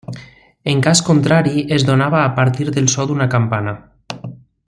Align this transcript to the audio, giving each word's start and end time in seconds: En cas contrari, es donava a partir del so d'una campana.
En 0.71 0.79
cas 0.87 1.01
contrari, 1.09 1.61
es 1.77 1.85
donava 1.89 2.23
a 2.23 2.33
partir 2.41 2.67
del 2.79 2.91
so 2.97 3.07
d'una 3.11 3.31
campana. 3.37 3.79